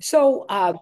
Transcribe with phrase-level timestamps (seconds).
[0.00, 0.74] So, uh,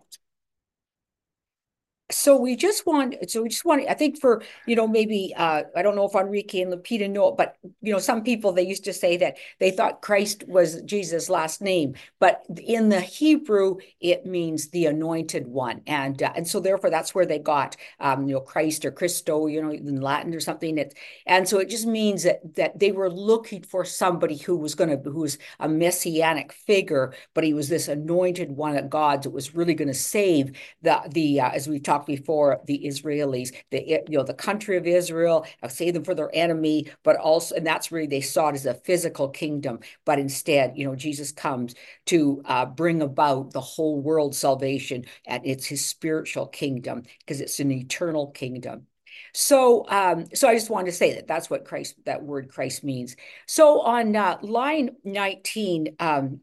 [2.10, 5.62] so we just want so we just want i think for you know maybe uh
[5.76, 8.62] i don't know if enrique and Lupita know it but you know some people they
[8.62, 13.76] used to say that they thought christ was jesus last name but in the hebrew
[14.00, 15.82] it means the anointed one.
[15.86, 19.46] And uh, and so therefore that's where they got um you know christ or christo
[19.46, 20.79] you know in latin or something.
[20.79, 20.95] It,
[21.27, 24.90] and so it just means that that they were looking for somebody who was going
[24.90, 29.30] to who was a messianic figure but he was this anointed one of god's that
[29.30, 30.52] was really going to save
[30.82, 34.87] the the uh, as we've talked before the Israelis, the you know the country of
[34.87, 38.55] Israel, uh, save them for their enemy, but also and that's really they saw it
[38.55, 41.75] as a physical kingdom, but instead you know Jesus comes
[42.06, 47.61] to uh, bring about the whole world salvation, and it's his spiritual kingdom because it's
[47.61, 48.87] an eternal kingdom.
[49.34, 52.84] So, um, so I just wanted to say that that's what Christ, that word Christ
[52.84, 53.17] means.
[53.47, 56.41] So on uh, line 19, um,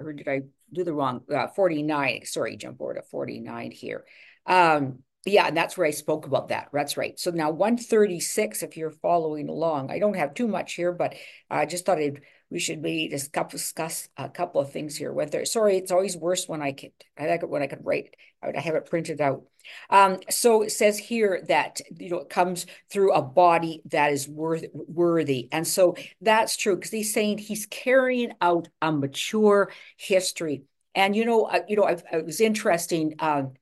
[0.00, 4.04] or did I do the wrong, uh, 49, sorry, jump over to 49 here.
[4.46, 6.68] Um, yeah, and that's where I spoke about that.
[6.72, 7.18] That's right.
[7.18, 11.16] So now 136, if you're following along, I don't have too much here, but
[11.50, 15.12] I just thought I'd, we should maybe discuss a couple of things here.
[15.12, 18.14] Whether sorry, it's always worse when I can I like it when I can write.
[18.40, 19.42] I have it printed out.
[19.90, 24.28] Um, so it says here that you know it comes through a body that is
[24.28, 30.62] worth, worthy, and so that's true because he's saying he's carrying out a mature history.
[30.94, 33.14] And you know, uh, you know, I, it was interesting.
[33.18, 33.54] Um,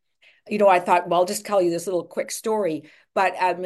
[0.48, 2.90] you know, I thought, well, I'll just tell you this little quick story.
[3.14, 3.64] But um,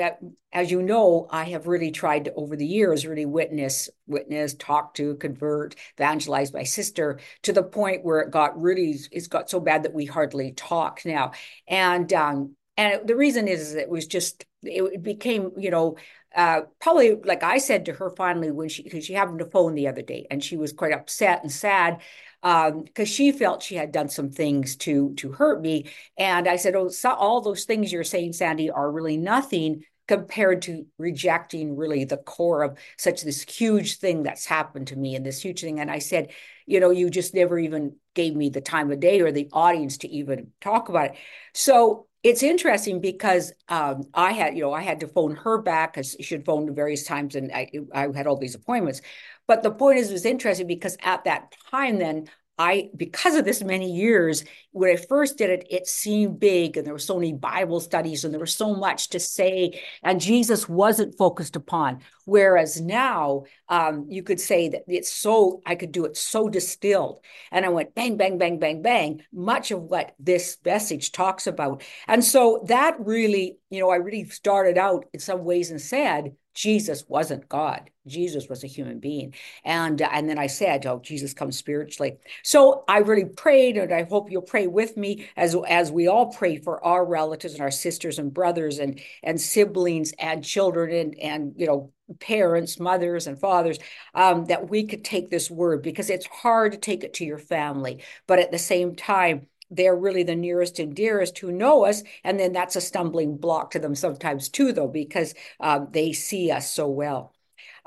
[0.52, 4.94] as you know, I have really tried to, over the years, really witness, witness, talk
[4.94, 9.58] to, convert, evangelize my sister to the point where it got really, it's got so
[9.58, 11.32] bad that we hardly talk now.
[11.66, 15.96] And um, and the reason is, is it was just, it became, you know,
[16.36, 19.74] uh, probably like I said to her finally when she, because she happened to phone
[19.74, 22.02] the other day and she was quite upset and sad
[22.42, 25.90] because um, she felt she had done some things to to hurt me.
[26.16, 30.62] And I said, "Oh, so all those things you're saying, Sandy, are really nothing." compared
[30.62, 35.24] to rejecting really the core of such this huge thing that's happened to me and
[35.24, 36.30] this huge thing and i said
[36.64, 39.98] you know you just never even gave me the time of day or the audience
[39.98, 41.16] to even talk about it
[41.52, 45.92] so it's interesting because um, I had, you know, I had to phone her back
[45.92, 49.00] because she had phoned various times, and I, I had all these appointments.
[49.48, 52.28] But the point is, it was interesting because at that time, then
[52.58, 56.84] I, because of this many years, when I first did it, it seemed big and
[56.84, 60.68] there were so many Bible studies and there was so much to say, and Jesus
[60.68, 62.00] wasn't focused upon.
[62.24, 67.20] Whereas now, um, you could say that it's so, I could do it so distilled.
[67.52, 71.84] And I went bang, bang, bang, bang, bang, much of what this message talks about.
[72.08, 76.34] And so that really, you know, I really started out in some ways and said,
[76.54, 77.88] Jesus wasn't God.
[78.08, 79.34] Jesus was a human being.
[79.64, 82.18] And and then I said, oh, Jesus comes spiritually.
[82.42, 86.32] So I really prayed, and I hope you'll pray with me as as we all
[86.32, 91.18] pray for our relatives and our sisters and brothers and and siblings and children and
[91.18, 93.78] and you know parents, mothers, and fathers,
[94.14, 97.38] um, that we could take this word because it's hard to take it to your
[97.38, 102.02] family, but at the same time they're really the nearest and dearest who know us.
[102.24, 106.50] And then that's a stumbling block to them sometimes too, though, because um, they see
[106.50, 107.34] us so well.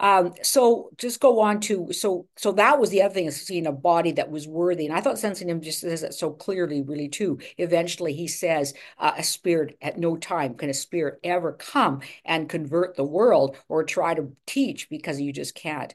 [0.01, 3.67] Um, so just go on to so so that was the other thing is seeing
[3.67, 6.81] a body that was worthy, and I thought sensing him just says it so clearly,
[6.81, 7.39] really too.
[7.57, 12.49] Eventually, he says, uh, "A spirit at no time can a spirit ever come and
[12.49, 15.93] convert the world or try to teach because you just can't."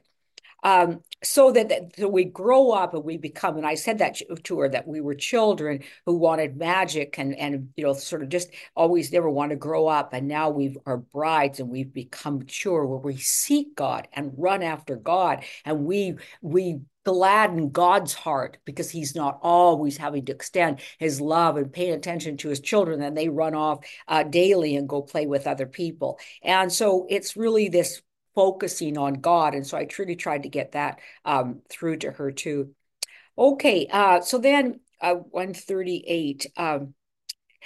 [0.63, 4.59] Um, so that, that we grow up and we become and i said that to
[4.59, 8.49] her that we were children who wanted magic and and you know sort of just
[8.75, 10.13] always never want to grow up.
[10.13, 14.63] And now we are brides and we've become mature where we seek god and run
[14.63, 15.43] after god.
[15.65, 21.55] And we we gladden God's heart because he's not always having to extend his love
[21.55, 23.01] and pay attention to his children.
[23.01, 23.79] And they run off
[24.09, 26.19] uh, daily and go play with other people.
[26.43, 28.01] And so it's really this
[28.37, 29.55] focusing on God.
[29.55, 32.75] And so I truly tried to get that um, through to her too.
[33.35, 36.45] Okay, uh, so then uh, 138.
[36.55, 36.93] Um,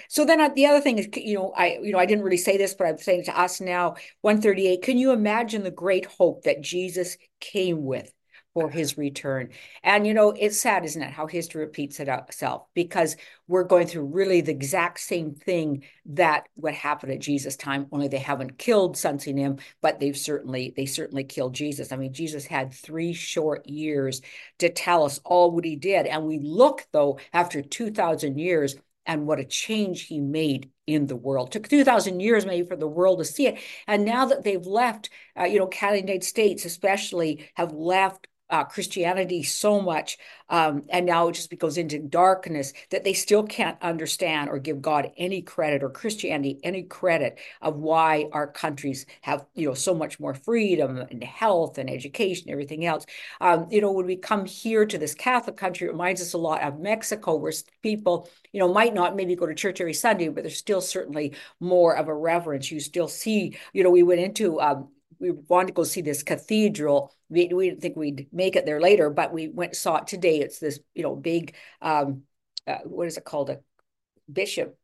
[0.08, 2.38] so then uh, the other thing is, you know, I, you know, I didn't really
[2.38, 4.82] say this, but I'm saying to us now, 138.
[4.82, 8.10] Can you imagine the great hope that Jesus came with?
[8.54, 9.50] For his return.
[9.84, 13.16] And you know, it's sad, isn't it, how history repeats itself because
[13.48, 18.08] we're going through really the exact same thing that what happened at Jesus' time, only
[18.08, 21.92] they haven't killed sensing him, but they've certainly they certainly killed Jesus.
[21.92, 24.22] I mean, Jesus had three short years
[24.60, 26.06] to tell us all what he did.
[26.06, 28.76] And we look though after 2,000 years
[29.06, 31.52] and what a change he made in the world.
[31.52, 33.60] Took 2,000 years maybe for the world to see it.
[33.88, 35.10] And now that they've left,
[35.40, 40.18] uh, you know, candidate States especially have left uh, Christianity so much,
[40.50, 44.82] um, and now it just goes into darkness that they still can't understand or give
[44.82, 49.96] God any credit or Christianity any credit of why our countries have you know so
[49.96, 53.06] much more freedom and health and education, everything else.
[53.40, 56.38] Um, you know, when we come here to this Catholic country, it reminds us a
[56.38, 60.28] lot of Mexico, where people you know might not maybe go to church every Sunday,
[60.30, 62.72] but there's still certainly more of a reverence.
[62.72, 64.90] You still see, you know, we went into um,
[65.22, 67.14] we wanted to go see this cathedral.
[67.30, 70.40] We, we didn't think we'd make it there later, but we went saw it today.
[70.40, 72.24] It's this, you know, big, um,
[72.68, 73.52] uh, what is it called?
[73.52, 73.60] A
[74.32, 74.78] bishop.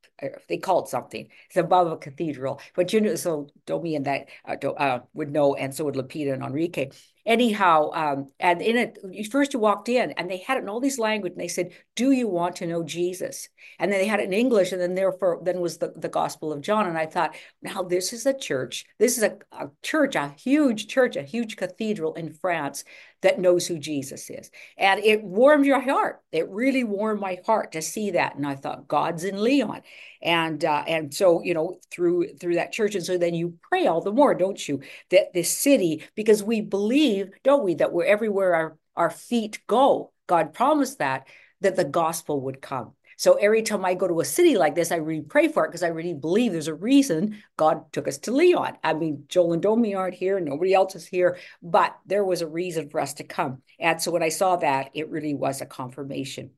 [0.47, 1.27] They call it something.
[1.47, 2.61] It's above a cathedral.
[2.75, 6.33] But you know, so Domi and that uh, uh, would know, and so would Lupita
[6.33, 6.89] and Enrique
[7.27, 10.79] anyhow, um, and in it, first you walked in and they had it in all
[10.79, 13.49] these language and they said, do you want to know Jesus?
[13.77, 16.51] And then they had it in English and then therefore, then was the, the gospel
[16.51, 16.87] of John.
[16.87, 18.85] And I thought, now this is a church.
[18.97, 22.83] This is a, a church, a huge church, a huge cathedral in France
[23.21, 24.51] that knows who Jesus is.
[24.77, 26.21] And it warmed your heart.
[26.31, 28.35] It really warmed my heart to see that.
[28.35, 29.81] And I thought, God's in Leon.
[30.21, 32.95] And uh, and so, you know, through through that church.
[32.95, 36.61] And so then you pray all the more, don't you, that this city, because we
[36.61, 40.11] believe, don't we, that we're everywhere our, our feet go.
[40.27, 41.27] God promised that,
[41.61, 42.93] that the gospel would come.
[43.17, 45.69] So every time I go to a city like this, I really pray for it
[45.69, 48.77] because I really believe there's a reason God took us to Leon.
[48.83, 52.47] I mean, Joel and Domi aren't here, nobody else is here, but there was a
[52.47, 53.63] reason for us to come.
[53.79, 56.51] And so when I saw that, it really was a confirmation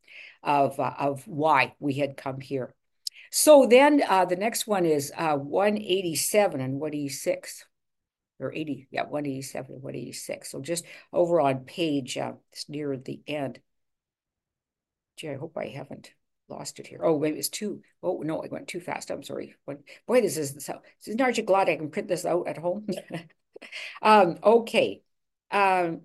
[0.43, 2.75] of, uh, of why we had come here.
[3.31, 7.65] So then uh, the next one is uh, 187 and 186
[8.41, 10.51] or 80, yeah, 187 and 186.
[10.51, 10.83] So just
[11.13, 13.59] over on page, uh, it's near the end.
[15.15, 16.11] Gee, I hope I haven't
[16.49, 17.01] lost it here.
[17.03, 19.11] Oh, maybe it's too, Oh, no, I went too fast.
[19.11, 19.55] I'm sorry.
[20.07, 20.79] Boy, this is so.
[21.19, 22.87] Aren't you glad I can print this out at home?
[24.01, 25.01] um, okay.
[25.51, 26.01] Um,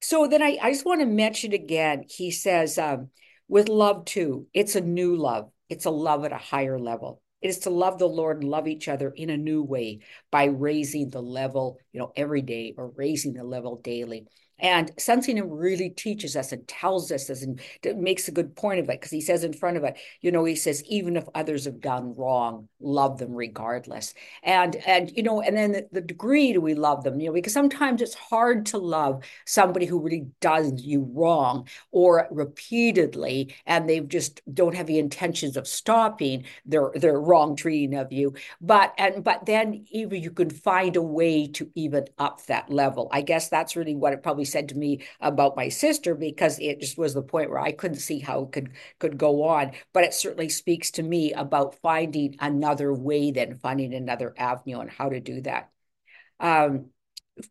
[0.00, 3.10] so then I, I just want to mention again, he says, um,
[3.48, 5.50] with love too, it's a new love.
[5.68, 7.22] It's a love at a higher level.
[7.40, 10.00] It is to love the Lord and love each other in a new way
[10.30, 14.26] by raising the level, you know, every day or raising the level daily.
[14.62, 17.60] And sensing him really teaches us and tells us this and
[17.96, 20.44] makes a good point of it because he says in front of it, you know,
[20.44, 24.14] he says, even if others have done wrong, love them regardless.
[24.42, 27.32] And and you know, and then the, the degree do we love them, you know,
[27.32, 33.88] because sometimes it's hard to love somebody who really does you wrong or repeatedly, and
[33.88, 38.34] they just don't have the intentions of stopping their their wrong treating of you.
[38.60, 43.08] But and but then even you can find a way to even up that level.
[43.12, 46.80] I guess that's really what it probably said to me about my sister because it
[46.80, 49.72] just was the point where I couldn't see how it could could go on.
[49.92, 54.90] But it certainly speaks to me about finding another way than finding another avenue and
[54.90, 55.70] how to do that.
[56.40, 56.90] Um,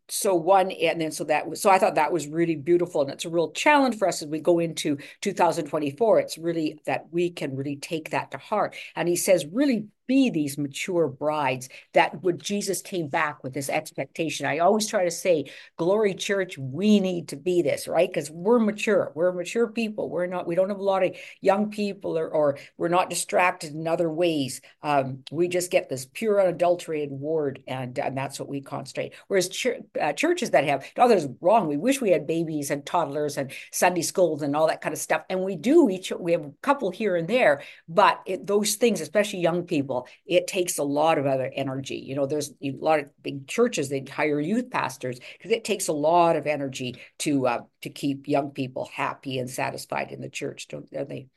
[0.08, 3.10] so one and then so that was so i thought that was really beautiful and
[3.10, 7.32] it's a real challenge for us as we go into 2024 it's really that we
[7.32, 12.22] can really take that to heart and he says really be these mature brides that
[12.22, 14.46] when Jesus came back with this expectation.
[14.46, 15.46] I always try to say,
[15.78, 18.10] Glory Church, we need to be this, right?
[18.10, 19.14] Because we're mature.
[19.16, 20.10] We're mature people.
[20.10, 23.74] We're not, we don't have a lot of young people or, or we're not distracted
[23.74, 24.60] in other ways.
[24.84, 29.14] Um, we just get this pure, unadulterated word, and, and that's what we concentrate.
[29.30, 32.86] Whereas ch- uh, churches that have, no, others wrong, we wish we had babies and
[32.86, 35.24] toddlers and Sunday schools and all that kind of stuff.
[35.30, 39.00] And we do each, we have a couple here and there, but it, those things,
[39.00, 41.96] especially young people, it takes a lot of other energy.
[41.96, 45.88] You know, there's a lot of big churches that hire youth pastors because it takes
[45.88, 50.30] a lot of energy to uh, to keep young people happy and satisfied in the
[50.30, 51.28] church, don't, they?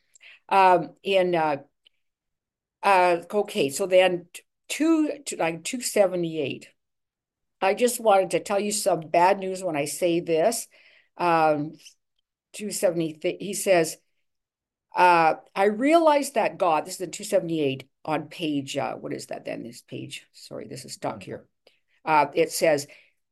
[0.49, 1.57] Um, in uh,
[2.83, 4.27] uh, okay, so then
[4.69, 6.69] two like two seventy eight.
[7.61, 10.69] I just wanted to tell you some bad news when I say this.
[11.17, 11.73] Um,
[12.55, 13.97] 270, he says,
[14.95, 19.45] uh, I realized that God, this is in 278 on page, uh, what is that
[19.45, 19.63] then?
[19.63, 21.47] This page, sorry, this is stuck here.
[22.05, 22.87] Uh, it says,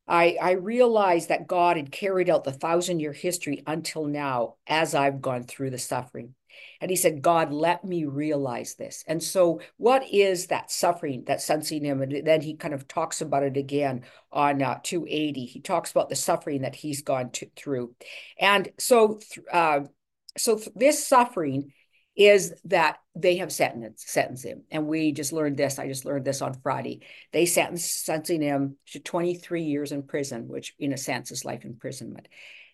[0.09, 4.95] I, I realized that God had carried out the thousand year history until now as
[4.95, 6.35] I've gone through the suffering.
[6.81, 9.04] And he said, God, let me realize this.
[9.07, 12.02] And so, what is that suffering that's sensing him?
[12.02, 15.47] And then he kind of talks about it again on uh, 280.
[15.47, 17.95] He talks about the suffering that he's gone to, through.
[18.38, 19.81] And so, uh,
[20.37, 21.73] so this suffering
[22.15, 24.62] is that they have sentenced, sentenced him.
[24.71, 25.79] And we just learned this.
[25.79, 27.01] I just learned this on Friday.
[27.33, 31.65] They sentenced sentencing him to 23 years in prison, which in a sense is life
[31.65, 32.29] imprisonment.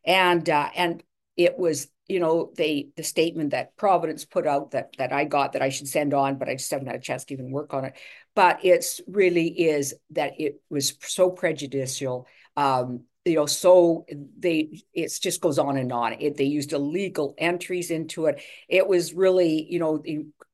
[0.04, 1.02] And uh, and
[1.36, 5.52] it was, you know, they the statement that Providence put out that that I got
[5.52, 7.74] that I should send on, but I just haven't had a chance to even work
[7.74, 7.94] on it.
[8.34, 14.06] But it's really is that it was so prejudicial um, you know, so
[14.38, 16.14] they it just goes on and on.
[16.14, 18.40] It, they used illegal entries into it.
[18.68, 20.02] It was really, you know,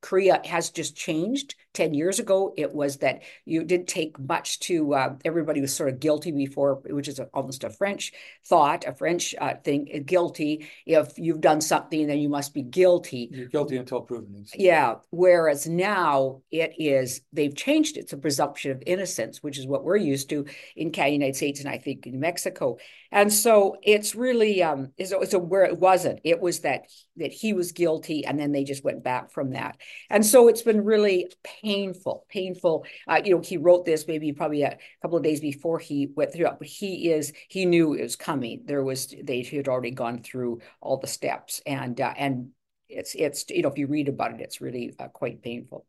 [0.05, 1.55] Korea has just changed.
[1.75, 5.89] 10 years ago, it was that you didn't take much to, uh, everybody was sort
[5.89, 8.13] of guilty before, which is a, almost a French
[8.45, 10.67] thought, a French uh, thing, uh, guilty.
[10.85, 13.29] If you've done something, then you must be guilty.
[13.31, 14.45] You're guilty until proven.
[14.55, 14.95] Yeah.
[15.11, 18.01] Whereas now it is, they've changed it.
[18.01, 20.45] It's a presumption of innocence, which is what we're used to
[20.75, 22.77] in the United States and I think in Mexico.
[23.11, 26.19] And so it's really, um, it's, it's a, where it wasn't.
[26.23, 26.83] It was that,
[27.17, 29.77] that he was guilty and then they just went back from that.
[30.09, 32.85] And so it's been really painful, painful.
[33.07, 36.33] Uh, you know, he wrote this maybe probably a couple of days before he went
[36.33, 38.63] through it, but he is, he knew it was coming.
[38.65, 42.49] There was, they had already gone through all the steps and, uh, and
[42.87, 45.85] it's, it's, you know, if you read about it, it's really uh, quite painful.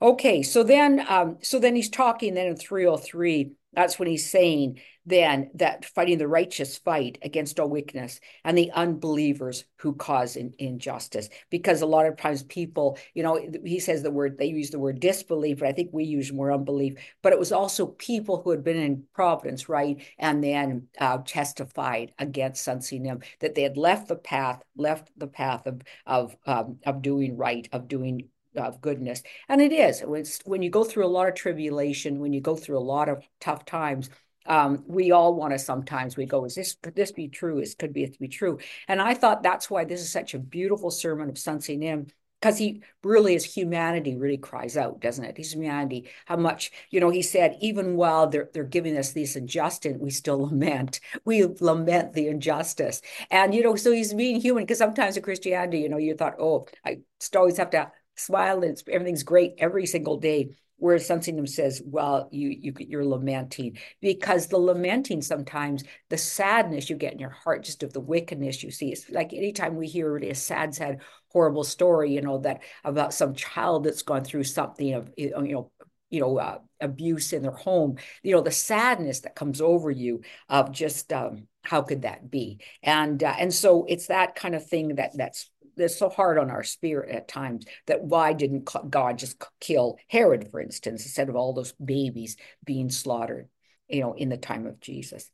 [0.00, 0.42] Okay.
[0.42, 5.50] So then, um, so then he's talking then in 303, that's when he's saying then
[5.54, 11.28] that fighting the righteous fight against all weakness and the unbelievers who cause in, injustice.
[11.50, 14.78] Because a lot of times people, you know, he says the word, they use the
[14.78, 16.94] word disbelief, but I think we use more unbelief.
[17.22, 20.02] But it was also people who had been in Providence, right?
[20.18, 25.26] And then uh, testified against Sun Nim that they had left the path, left the
[25.26, 29.22] path of, of, um, of doing right, of doing of goodness.
[29.48, 30.02] And it is.
[30.06, 33.08] It's, when you go through a lot of tribulation, when you go through a lot
[33.08, 34.10] of tough times,
[34.46, 37.60] um, we all want to sometimes we go, is this could this be true?
[37.60, 38.58] Is could be it be true?
[38.88, 42.06] And I thought that's why this is such a beautiful sermon of Sun Nim
[42.44, 45.38] because he really is humanity really cries out, doesn't it?
[45.38, 46.10] He's humanity.
[46.26, 50.10] How much, you know, he said, even while they're they're giving us this injustice, we
[50.10, 51.00] still lament.
[51.24, 53.00] We lament the injustice.
[53.30, 56.34] And you know, so he's being human because sometimes in Christianity, you know, you thought,
[56.38, 56.98] oh, I
[57.34, 60.56] always have to smile and everything's great every single day.
[60.76, 66.96] Whereas Sun says, well, you, you, you're lamenting because the lamenting sometimes, the sadness you
[66.96, 68.90] get in your heart, just of the wickedness you see.
[68.90, 73.34] It's like anytime we hear a sad, sad, horrible story, you know, that about some
[73.34, 75.70] child that's gone through something of, you know,
[76.10, 80.22] you know, uh, abuse in their home, you know, the sadness that comes over you
[80.48, 82.60] of just um, how could that be?
[82.82, 86.50] And uh, and so it's that kind of thing that that's that's so hard on
[86.50, 91.36] our spirit at times that why didn't God just kill Herod, for instance, instead of
[91.36, 93.48] all those babies being slaughtered,
[93.88, 95.30] you know, in the time of Jesus.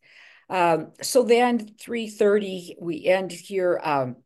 [0.48, 3.80] Um, so then 330, we end here.
[3.82, 4.16] Um,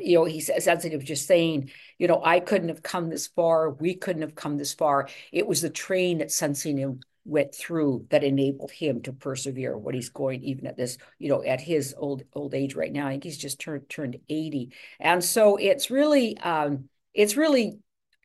[0.00, 3.70] you know, he says, sensitive, just saying, you know, I couldn't have come this far.
[3.70, 5.08] We couldn't have come this far.
[5.32, 9.94] It was the train that Sun Nim went through that enabled him to persevere what
[9.94, 13.06] he's going even at this you know at his old old age right now.
[13.06, 17.78] I think he's just turned turned 80 and so it's really um it's really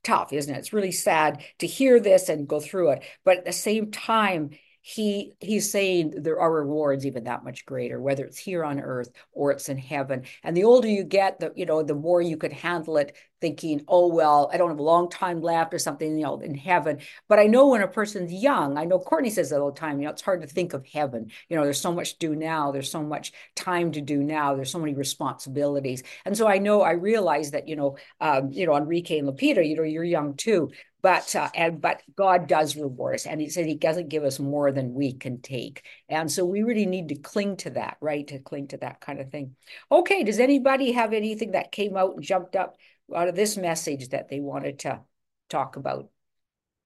[0.04, 0.58] tough isn't it?
[0.58, 3.04] It's really sad to hear this and go through it.
[3.24, 4.52] But at the same time
[4.90, 9.10] he he's saying there are rewards even that much greater whether it's here on earth
[9.34, 12.38] or it's in heaven and the older you get the you know the more you
[12.38, 16.18] could handle it thinking, oh, well, I don't have a long time left or something,
[16.18, 17.00] you know, in heaven.
[17.28, 20.00] But I know when a person's young, I know Courtney says that all the time,
[20.00, 21.32] you know, it's hard to think of heaven.
[21.48, 22.72] You know, there's so much to do now.
[22.72, 24.56] There's so much time to do now.
[24.56, 26.04] There's so many responsibilities.
[26.26, 29.68] And so I know, I realize that, you know, um, you know, Enrique and Lupita,
[29.68, 30.72] you know, you're young too.
[31.02, 34.40] But uh, and but God does reward us, and He said He doesn't give us
[34.40, 38.28] more than we can take, and so we really need to cling to that, right?
[38.28, 39.56] To cling to that kind of thing.
[39.92, 42.76] Okay, does anybody have anything that came out and jumped up
[43.16, 45.02] out of this message that they wanted to
[45.50, 46.10] talk about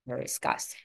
[0.08, 0.76] or discuss.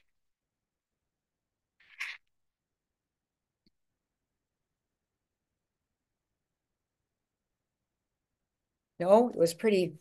[8.99, 9.97] No, it was pretty,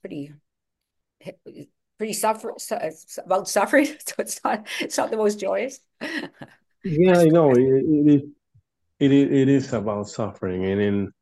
[0.00, 0.32] pretty,
[1.98, 2.54] pretty suffer
[3.24, 3.88] about suffering.
[4.06, 5.80] So it's not, it's not the most joyous.
[6.00, 8.22] yeah, I know it, it is,
[9.00, 11.12] it is, it is about suffering, and in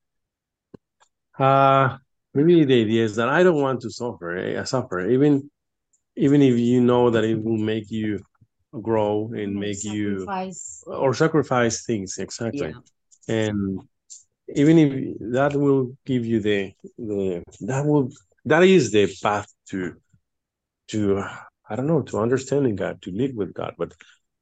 [1.39, 1.97] uh
[2.33, 4.39] maybe the idea is that I don't want to suffer.
[4.39, 5.51] I eh, suffer even
[6.17, 8.21] even if you know that it will make you
[8.83, 10.85] grow and make sacrifice.
[10.87, 12.75] you or sacrifice things exactly
[13.29, 13.35] yeah.
[13.35, 13.81] and
[14.55, 18.11] even if that will give you the the that will
[18.45, 19.95] that is the path to
[20.89, 21.23] to
[21.69, 23.93] i don't know to understanding god to live with god but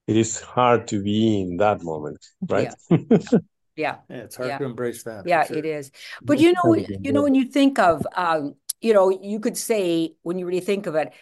[0.07, 2.97] it is hard to be in that moment right yeah.
[3.17, 3.39] Yeah.
[3.77, 4.59] Yeah, it's hard yeah.
[4.59, 5.27] to embrace that.
[5.27, 5.57] Yeah, sure.
[5.57, 5.91] it is.
[6.23, 10.15] But you know, you know, when you think of, um, you know, you could say
[10.23, 11.13] when you really think of it,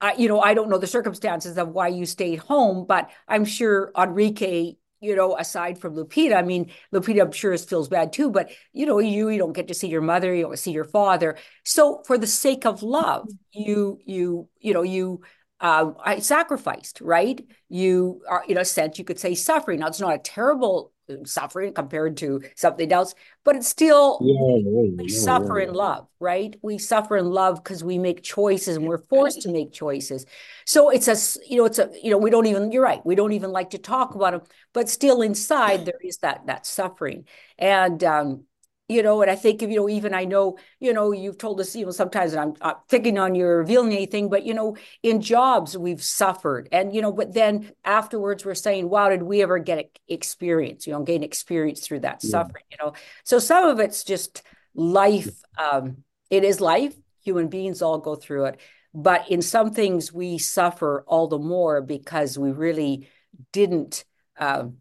[0.00, 3.44] I, you know, I don't know the circumstances of why you stayed home, but I'm
[3.44, 8.30] sure Enrique, you know, aside from Lupita, I mean, Lupita, I'm sure feels bad too,
[8.30, 10.84] but you know, you you don't get to see your mother, you don't see your
[10.84, 11.36] father.
[11.64, 15.20] So for the sake of love, you you you know, you
[15.60, 17.44] uh, I sacrificed, right?
[17.68, 19.80] You are, in a sense, you could say suffering.
[19.80, 20.92] Now, it's not a terrible
[21.24, 24.56] suffering compared to something else, but it's still Yeah,
[24.96, 25.60] we yeah, suffer yeah.
[25.60, 26.56] in love, right?
[26.62, 30.24] We suffer in love because we make choices and we're forced to make choices.
[30.66, 33.16] So it's a you know, it's a, you know, we don't even, you're right, we
[33.16, 34.42] don't even like to talk about them,
[34.72, 37.26] but still inside there is that that suffering.
[37.58, 38.44] And um,
[38.88, 41.58] you know, and I think if you know, even I know, you know, you've told
[41.60, 44.52] us, you know, sometimes and I'm not picking on you or revealing anything, but you
[44.52, 49.22] know, in jobs we've suffered, and you know, but then afterwards we're saying, wow, did
[49.22, 50.86] we ever get experience?
[50.86, 52.30] You know, gain experience through that Yeah.
[52.30, 52.64] suffering.
[52.70, 52.92] You know,
[53.24, 54.42] so some of it's just
[54.74, 55.30] life.
[55.56, 56.94] Um, it is life.
[57.24, 58.60] Human beings all go through it,
[58.92, 63.08] but in some things we suffer all the more because we really
[63.52, 64.04] didn't.
[64.38, 64.76] Um,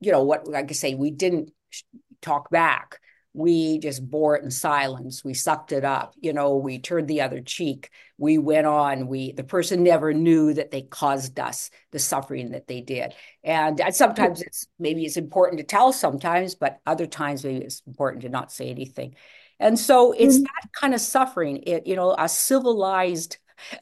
[0.00, 1.52] you know what like I say, we didn't
[2.22, 2.99] talk back.
[3.32, 5.24] We just bore it in silence.
[5.24, 6.14] We sucked it up.
[6.20, 7.90] You know, we turned the other cheek.
[8.18, 9.06] We went on.
[9.06, 13.14] We the person never knew that they caused us the suffering that they did.
[13.44, 18.22] And, sometimes it's maybe it's important to tell sometimes, but other times maybe it's important
[18.22, 19.14] to not say anything.
[19.60, 20.42] And so it's Mhm.
[20.42, 21.62] that kind of suffering.
[21.66, 23.38] It, you know, a civilized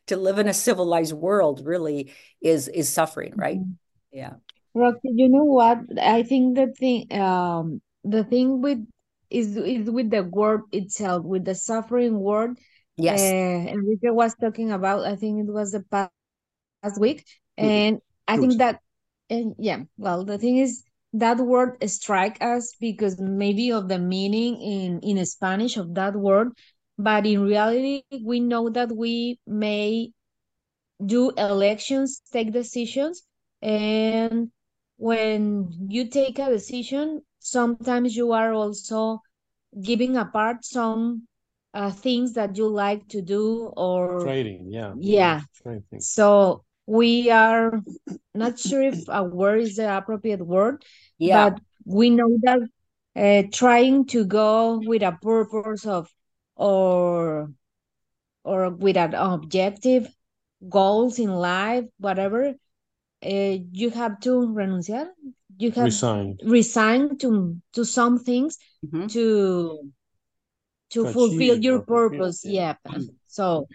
[0.08, 2.12] to live in a civilized world really
[2.42, 3.58] is is suffering, right?
[3.60, 3.76] Mhm.
[4.12, 4.34] Yeah.
[4.74, 5.78] Roxy, you know what?
[5.98, 8.84] I think the thing, um, the thing with
[9.30, 12.58] is is with the word itself, with the suffering word.
[12.96, 13.22] Yes.
[13.22, 15.04] Uh, Enrique was talking about.
[15.06, 16.10] I think it was the past
[16.82, 17.24] last week,
[17.58, 17.64] Mm.
[17.64, 18.80] and I Two think that,
[19.30, 24.60] and yeah, well, the thing is that word strike us because maybe of the meaning
[24.60, 26.52] in in Spanish of that word,
[26.98, 30.10] but in reality, we know that we may
[31.04, 33.22] do elections, take decisions,
[33.62, 34.50] and
[34.96, 39.22] when you take a decision, sometimes you are also
[39.80, 41.26] giving apart some
[41.74, 44.94] uh, things that you like to do or Trading, yeah.
[44.98, 45.40] yeah.
[45.62, 46.00] Trading.
[46.00, 47.80] So we are
[48.34, 50.84] not sure if a word is the appropriate word,
[51.18, 51.50] Yeah.
[51.50, 52.60] but we know that
[53.16, 56.08] uh, trying to go with a purpose of
[56.56, 57.52] or
[58.44, 60.08] or with an objective
[60.68, 62.54] goals in life, whatever,
[63.24, 65.08] uh, you have to renunciar.
[65.58, 69.08] You have resigned, resign to to some things Mhm.
[69.08, 69.92] to
[70.90, 72.44] to To fulfill your or fulfill, purpose.
[72.44, 72.74] yeah.
[72.84, 72.98] Yeah.
[73.26, 73.68] So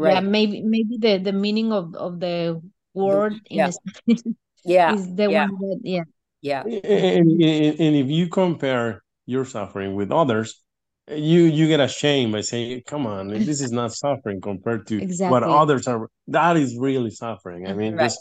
[0.00, 2.60] yeah, maybe maybe the the meaning of of the
[2.94, 3.70] word in yeah.
[3.72, 4.22] Spanish
[4.64, 4.94] Yeah.
[4.94, 5.46] is the Yeah.
[5.46, 6.04] one that yeah.
[6.40, 6.62] Yeah.
[6.62, 10.62] And, and, and if you compare your suffering with others,
[11.08, 15.42] you you get ashamed by saying, "Come on, this is not suffering compared to what
[15.42, 17.66] others are." That is really suffering.
[17.66, 18.08] I mean, Right.
[18.08, 18.20] just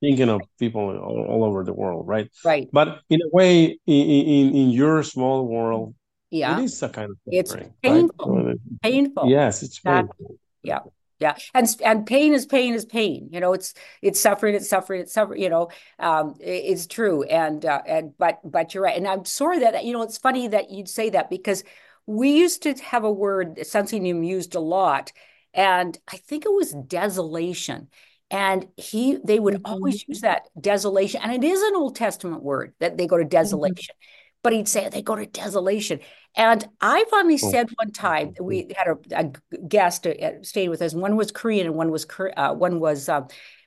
[0.00, 2.28] thinking of people all, all over the world, right?
[2.44, 2.68] Right.
[2.72, 5.94] But in a way, in in, in your small world,
[6.30, 6.58] Yeah.
[6.60, 7.82] it is a kind of It's suffering, right?
[7.82, 8.54] painful.
[8.82, 9.28] Painful.
[9.30, 10.36] yes, it's painful.
[10.62, 10.80] Yeah.
[11.20, 11.34] Yeah.
[11.52, 13.28] And and pain is pain is pain.
[13.32, 15.68] You know, it's it's suffering, it's suffering, it's suffering, you know.
[15.98, 17.24] Um, i- it's true.
[17.24, 18.96] And uh and but but you're right.
[18.96, 21.64] And I'm sorry that you know it's funny that you'd say that because
[22.06, 25.10] we used to have a word Sunsinim used a lot,
[25.54, 27.88] and I think it was desolation.
[28.30, 31.20] And he they would always use that desolation.
[31.22, 33.94] And it is an Old Testament word that they go to desolation.
[34.42, 36.00] But he'd say they go to desolation.
[36.36, 37.50] And I finally Oh.
[37.50, 40.94] said one time, we had a, a guest uh, stayed with us.
[40.94, 43.22] One was Korean and one was uh, one was uh,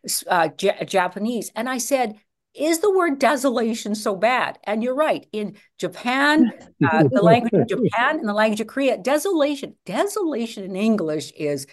[0.06, 1.52] s- uh, Ja- Japanese.
[1.56, 2.16] And I said,
[2.54, 5.26] "Is the word desolation so bad?" And you're right.
[5.34, 6.52] In Japan,
[6.90, 11.68] uh, the language of Japan and the language of Korea, desolation, desolation in English is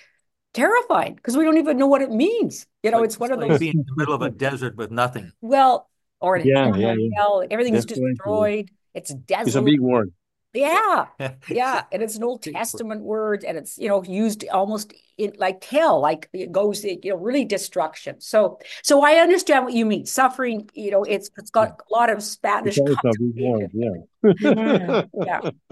[0.55, 2.67] terrifying because we don't even know what it means.
[2.83, 3.59] You know, Like- it's one of like those.
[3.61, 5.33] being in the middle of a desert with nothing.
[5.41, 5.89] Well,
[6.21, 7.47] or in Yeah, hell, yeah, yeah.
[7.51, 8.15] everything's Desolation.
[8.17, 8.71] destroyed.
[8.95, 10.13] It's It's a big word.
[10.55, 11.07] Yeah,
[11.51, 15.63] yeah, and it's an Old Testament word, and it's you know used almost in like
[15.63, 18.21] hell, like it goes, you know, really destruction.
[18.21, 20.07] So, so I understand what you mean.
[20.07, 22.85] Suffering, you know, it's it's got a lot of Spanish It's a
[23.21, 24.09] big word, connotation.
[24.25, 24.33] yeah.
[24.41, 25.03] Yeah,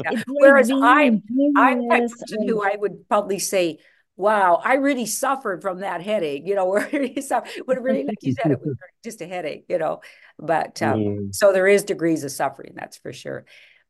[0.05, 0.11] yeah.
[0.12, 1.23] It's like Whereas being I'm
[1.57, 3.79] I'm the type imperious person who of- I would probably say,
[4.16, 8.18] "Wow, I really suffered from that headache." You know, where you suffer, but really, like
[8.22, 8.70] you said, it was
[9.05, 9.66] just a headache.
[9.68, 10.00] You know,
[10.38, 11.31] but um, Mm.
[11.31, 13.44] so there is degrees of suffering, that's for sure.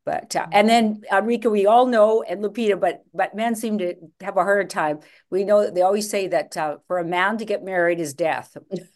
[0.07, 3.97] But uh, and then Enrique, we all know, and Lupita, but but men seem to
[4.21, 5.01] have a harder time.
[5.31, 8.57] We know they always say that uh, for a man to get married is death,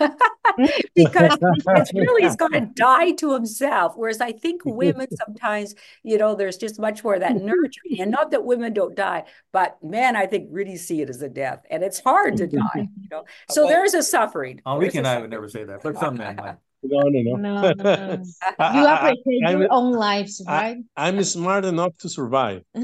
[0.95, 3.95] because it's really he's going to die to himself.
[3.97, 8.13] Whereas I think women sometimes, you know, there's just much more of that nurturing, and
[8.13, 11.65] not that women don't die, but men, I think, really see it as a death,
[11.71, 12.89] and it's hard to die.
[13.01, 14.61] You know, so Well, there's a suffering.
[14.65, 15.23] Enrique and I suffering.
[15.23, 16.57] would never say that, but some men might.
[16.83, 17.37] No, no, no.
[17.37, 18.23] No, no.
[18.59, 20.77] I- You I- I- appreciate I'm- your own lives, I- right?
[20.97, 22.63] I'm smart enough to survive.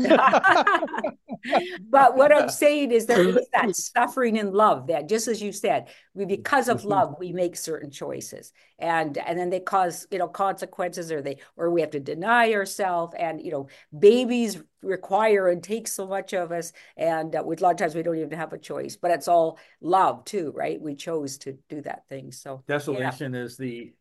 [1.89, 5.53] But what I'm saying is there is that suffering in love that just as you
[5.53, 8.53] said, we because of love, we make certain choices.
[8.79, 12.53] And and then they cause, you know, consequences or they or we have to deny
[12.53, 13.15] ourselves.
[13.19, 16.73] And you know, babies require and take so much of us.
[16.97, 19.29] And uh, with a lot of times we don't even have a choice, but it's
[19.29, 20.81] all love too, right?
[20.81, 22.33] We chose to do that thing.
[22.33, 23.93] So Desolation is the,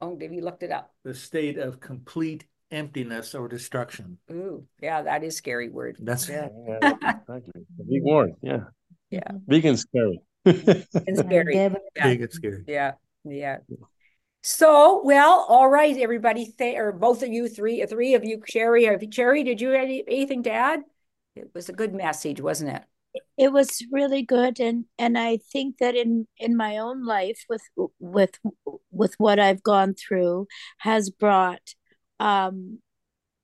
[0.00, 0.92] oh, have you looked it up?
[1.04, 4.18] the state of complete emptiness or destruction.
[4.30, 5.96] Ooh, yeah, that is scary word.
[6.00, 6.48] That's Yeah.
[6.68, 7.62] Yeah, exactly.
[7.88, 8.64] Big word, yeah.
[9.10, 9.30] Yeah.
[9.46, 10.20] Big and scary.
[10.44, 11.54] It's scary.
[11.56, 11.74] Yeah.
[12.02, 12.64] big, it's scary.
[12.66, 12.92] Yeah,
[13.24, 13.58] yeah.
[14.42, 18.84] So, well, all right, everybody, th or both of you, three, three of you, Sherry,
[18.84, 20.80] have you- Sherry, did you have any, anything to add?
[21.34, 22.82] It was a good message, wasn't it?
[23.36, 27.62] it was really good and and i think that in in my own life with
[27.98, 28.38] with
[28.90, 30.46] with what i've gone through
[30.78, 31.74] has brought
[32.20, 32.78] um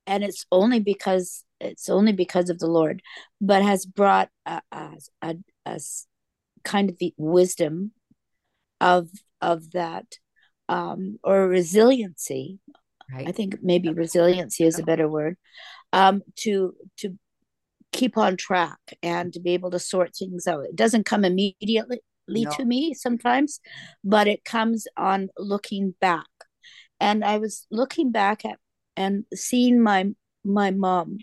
[0.06, 3.02] and it's only because it's only because of the lord
[3.40, 4.90] but has brought a a
[5.66, 5.80] a
[6.64, 7.92] kind of the wisdom
[8.80, 9.08] of
[9.40, 10.06] of that
[10.68, 12.58] um or resiliency
[13.28, 15.36] i think maybe resiliency is a better word
[15.92, 17.18] um to to
[17.94, 20.64] keep on track and to be able to sort things out.
[20.64, 22.50] It doesn't come immediately No.
[22.50, 23.60] to me sometimes,
[24.02, 26.26] but it comes on looking back.
[26.98, 28.58] And I was looking back at
[28.96, 30.10] and seeing my
[30.44, 31.18] my mom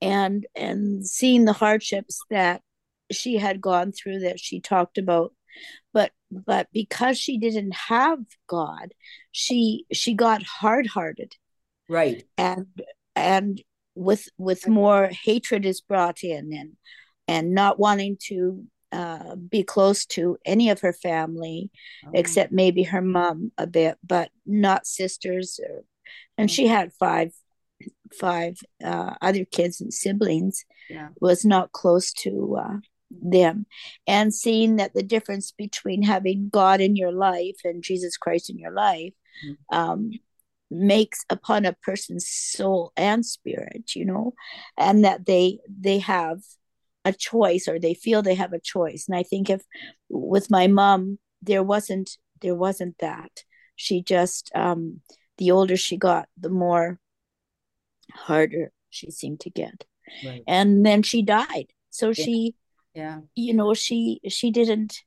[0.00, 2.62] and and seeing the hardships that
[3.10, 5.32] she had gone through that she talked about.
[5.92, 8.92] But but because she didn't have god
[9.32, 11.34] she she got hard-hearted.
[11.88, 12.24] Right.
[12.36, 12.66] and
[13.16, 13.62] and
[13.94, 16.76] with with more hatred is brought in and
[17.26, 21.70] and not wanting to uh, be close to any of her family
[22.06, 25.82] Oh, except maybe her mom a bit but not sisters or,
[26.36, 27.32] and she had five
[28.18, 30.64] five uh, other kids and siblings.
[30.88, 31.08] Yeah.
[31.20, 32.76] was not close to uh,
[33.10, 33.66] them.
[34.06, 38.58] And seeing that the difference between having god in your life and jesus christ in
[38.58, 39.12] your life
[39.44, 39.56] Mhm.
[39.78, 40.10] um,
[40.70, 44.34] makes upon a person's soul and spirit you know
[44.76, 46.38] and that they they have
[47.04, 49.06] a choice or they feel they have a choice.
[49.08, 49.62] And i think if
[50.08, 52.08] with my mom there wasn't
[52.40, 53.44] there wasn't that.
[53.76, 55.00] She just um
[55.38, 56.98] the older she got the more
[58.12, 59.84] harder she seemed to get
[60.24, 60.42] Right.
[60.46, 62.24] and then she died so Yeah.
[62.24, 62.54] she
[62.94, 63.20] Yeah.
[63.34, 65.02] you know she she didn't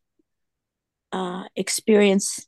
[1.12, 2.48] uh experience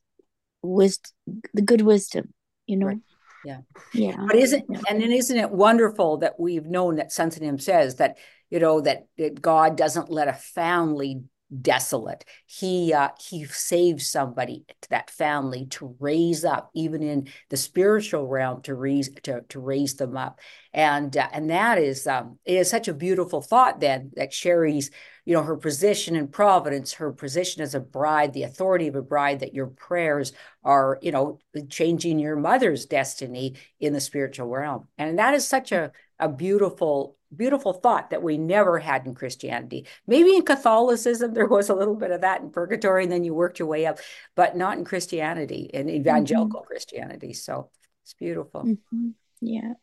[0.61, 1.11] wisdom
[1.53, 2.33] the good wisdom
[2.67, 3.01] you know Right.
[3.43, 3.59] Yeah.
[3.93, 4.81] yeah But isn't Yeah.
[4.89, 8.17] and then isn't it wonderful that we've known that Sensitive says that
[8.49, 11.23] you know that, that God doesn't let a family
[11.61, 12.25] desolate.
[12.45, 18.27] He uh he saves somebody to that family to raise up, even in the spiritual
[18.27, 20.39] realm, to raise to to raise them up.
[20.73, 24.91] And uh, and that is um it is such a beautiful thought then that Sherry's
[25.25, 29.01] you know her position in providence her position as a bride the authority of a
[29.01, 31.39] bride that your prayers are you know
[31.69, 37.17] changing your mother's destiny in the spiritual realm and that is such a a beautiful
[37.35, 41.95] beautiful thought that we never had in christianity maybe in catholicism there was a little
[41.95, 43.99] bit of that in purgatory and then you worked your way up
[44.35, 47.69] but not in christianity in evangelical christianity so
[48.03, 49.13] it's beautiful Mhm.
[49.41, 49.73] yeah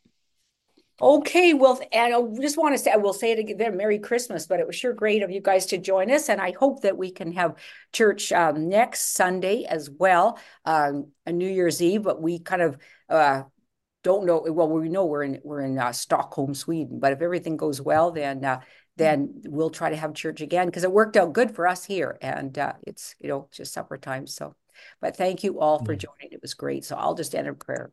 [1.03, 4.45] Okay, well, and I just want to say, I will say it again, Merry Christmas,
[4.45, 6.29] but it was sure great of you guys to join us.
[6.29, 7.55] And I hope that we can have
[7.91, 12.77] church um, next Sunday as well, um, a New Year's Eve, but we kind of
[13.09, 13.43] uh,
[14.03, 14.43] don't know.
[14.47, 18.11] Well, we know we're in we're in uh, Stockholm, Sweden, but if everything goes well,
[18.11, 18.61] then uh,
[18.97, 22.17] then we'll try to have church again because it worked out good for us here,
[22.21, 24.27] and uh, it's you know just supper time.
[24.27, 24.55] So,
[25.01, 25.99] but thank you all for Mm.
[25.99, 26.33] joining.
[26.33, 26.85] It was great.
[26.85, 27.91] So I'll just end in prayer.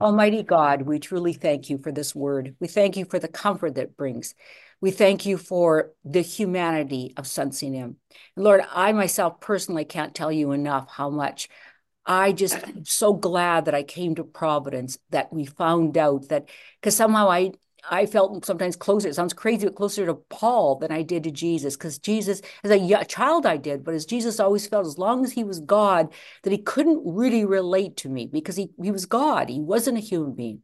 [0.00, 2.54] Almighty God, we truly thank you for this word.
[2.60, 4.34] We thank you for the comfort that it brings.
[4.80, 7.96] We thank you for the humanity of sensing him.
[8.36, 11.48] Lord, I myself personally can't tell you enough how much
[12.06, 16.48] I just am so glad that I came to Providence, that we found out that
[16.80, 17.52] because somehow I
[17.88, 21.30] I felt sometimes closer, it sounds crazy, but closer to Paul than I did to
[21.30, 21.76] Jesus.
[21.76, 25.32] Because Jesus, as a child, I did, but as Jesus always felt, as long as
[25.32, 29.48] he was God, that he couldn't really relate to me because he, he was God.
[29.48, 30.62] He wasn't a human being.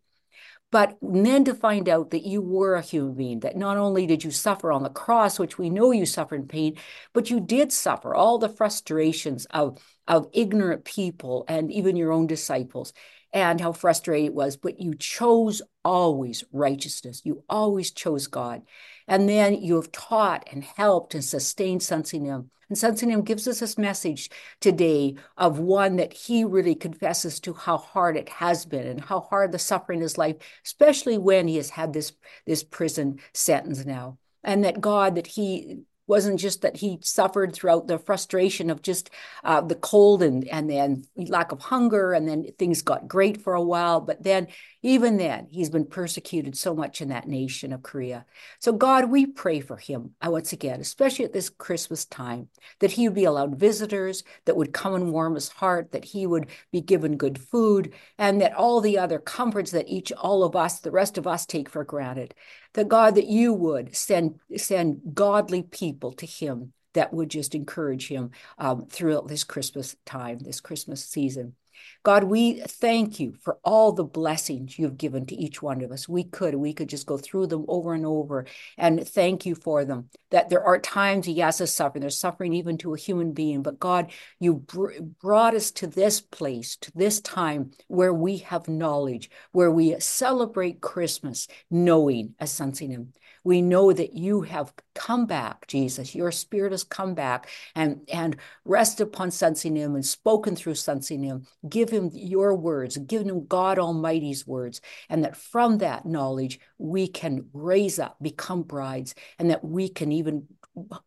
[0.73, 4.25] But then to find out that you were a human being, that not only did
[4.25, 6.79] you suffer on the cross, which we know you suffered in pain,
[7.13, 12.27] but you did suffer all the frustrations of, of ignorant people and even your own
[12.27, 12.95] disciples,
[13.35, 14.57] and how frustrating it was.
[14.57, 17.21] But you chose always righteousness.
[17.23, 18.63] You always chose God.
[19.07, 22.51] And then you have taught and helped and sustained Him.
[22.73, 27.53] And Sensing Him gives us this message today of one that he really confesses to
[27.53, 31.49] how hard it has been and how hard the suffering in his life, especially when
[31.49, 32.13] he has had this,
[32.47, 34.17] this prison sentence now.
[34.43, 39.11] and that God, that he wasn't just that he suffered throughout the frustration of just
[39.45, 43.55] uh, the cold and and then lack of hunger and then things got great for
[43.55, 44.49] a while but then
[44.83, 48.25] even then he's been persecuted so much in that nation of korea.
[48.59, 52.49] So god we pray for him uh, once again especially at this christmas time
[52.81, 56.27] that he would be allowed visitors that would come and warm his heart that he
[56.27, 60.57] would be given good food and that all the other comforts that each all of
[60.57, 62.35] us the rest of us take for granted
[62.75, 68.09] that God, that you would send send godly people to him that would just encourage
[68.09, 71.55] him um, throughout this Christmas time, this Christmas season.
[72.03, 76.09] God, we thank you for all the blessings you've given to each one of us.
[76.09, 79.85] We could, we could just go through them over and over and thank you for
[79.85, 80.09] them.
[80.31, 82.01] That there are times, yes, of suffering.
[82.01, 86.21] There's suffering even to a human being, but God, you br- brought us to this
[86.21, 93.09] place, to this time where we have knowledge, where we celebrate Christmas, knowing as Sunsinum
[93.45, 96.15] we know that you have come back, Jesus.
[96.15, 101.47] Your spirit has come back and, and rested upon Sunsinum and spoken through Sunsinum.
[101.69, 107.09] Give him your words, give him God Almighty's words, and that from that knowledge we
[107.09, 110.47] can raise up, become brides, and that we can even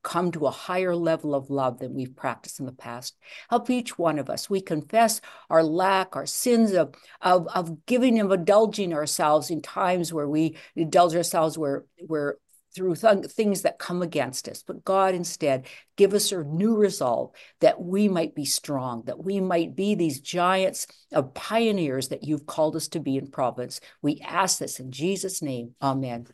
[0.04, 3.16] come to a higher level of love than we've practiced in the past.
[3.50, 4.50] Help each one of us.
[4.50, 10.14] We confess our lack, our sins of, of, of giving and indulging ourselves in times
[10.14, 12.38] where we indulge ourselves where, where
[12.76, 14.62] through th- things that come against us.
[14.62, 19.40] But God, instead, give us a new resolve that we might be strong, that we
[19.40, 23.80] might be these giants of pioneers that you've called us to be in Providence.
[24.02, 25.74] We ask this in Jesus' name.
[25.82, 26.28] Amen.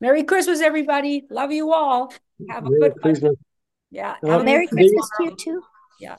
[0.00, 1.26] Merry Christmas, everybody.
[1.30, 2.12] Love you all.
[2.48, 3.22] Have a Merry good Christmas.
[3.22, 3.36] one.
[3.90, 4.16] Yeah.
[4.22, 5.62] Uh, Merry David- Christmas to you too.
[6.00, 6.16] Yeah.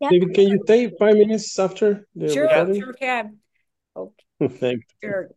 [0.00, 0.08] Yeah.
[0.10, 2.80] David, can you stay five minutes after the Sure, recording?
[2.82, 3.38] sure can.
[4.58, 5.30] Thank Sure.